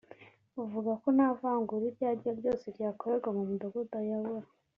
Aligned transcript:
uvuga 0.63 0.91
ko 1.01 1.07
nta 1.15 1.27
vangura 1.39 1.83
iryo 1.89 2.03
ariryo 2.11 2.31
ryose 2.39 2.65
ryakorerwa 2.75 3.29
mu 3.35 3.43
mudugudu 3.49 3.93
ayobora 4.01 4.47